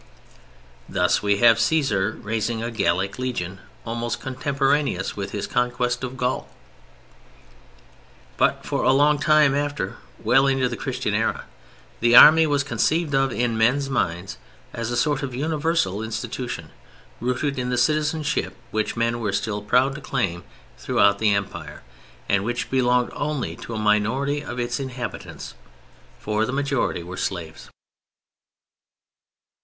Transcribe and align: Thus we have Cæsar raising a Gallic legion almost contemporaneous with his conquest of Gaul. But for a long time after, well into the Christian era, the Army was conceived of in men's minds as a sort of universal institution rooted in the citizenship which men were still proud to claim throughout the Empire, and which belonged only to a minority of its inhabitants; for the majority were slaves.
Thus 0.89 1.21
we 1.21 1.37
have 1.37 1.57
Cæsar 1.57 2.17
raising 2.23 2.63
a 2.63 2.71
Gallic 2.71 3.19
legion 3.19 3.59
almost 3.85 4.19
contemporaneous 4.19 5.15
with 5.15 5.29
his 5.29 5.45
conquest 5.45 6.03
of 6.03 6.17
Gaul. 6.17 6.49
But 8.35 8.65
for 8.65 8.81
a 8.81 8.93
long 8.93 9.19
time 9.19 9.53
after, 9.53 9.97
well 10.17 10.47
into 10.47 10.67
the 10.67 10.75
Christian 10.75 11.13
era, 11.13 11.45
the 11.99 12.15
Army 12.15 12.47
was 12.47 12.63
conceived 12.63 13.13
of 13.13 13.31
in 13.31 13.59
men's 13.59 13.91
minds 13.91 14.39
as 14.73 14.89
a 14.89 14.97
sort 14.97 15.21
of 15.21 15.35
universal 15.35 16.01
institution 16.01 16.71
rooted 17.19 17.59
in 17.59 17.69
the 17.69 17.77
citizenship 17.77 18.55
which 18.71 18.97
men 18.97 19.19
were 19.19 19.31
still 19.31 19.61
proud 19.61 19.93
to 19.93 20.01
claim 20.01 20.43
throughout 20.79 21.19
the 21.19 21.31
Empire, 21.35 21.83
and 22.27 22.43
which 22.43 22.71
belonged 22.71 23.11
only 23.13 23.55
to 23.57 23.75
a 23.75 23.77
minority 23.77 24.43
of 24.43 24.59
its 24.59 24.79
inhabitants; 24.79 25.53
for 26.17 26.43
the 26.43 26.51
majority 26.51 27.03
were 27.03 27.17
slaves. 27.17 27.69